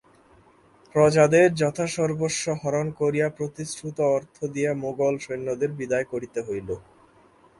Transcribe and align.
প্রজাদের 0.95 1.47
যথাসর্বস্ব 1.55 2.45
হরণ 2.61 2.87
করিয়া 2.91 3.27
প্রতিশ্রুত 3.37 3.97
অর্থ 4.15 4.37
দিয়া 4.53 4.71
মোগল-সৈন্যদের 4.75 5.71
বিদায় 5.79 6.05
করিতে 6.05 6.39
হইল। 6.41 6.69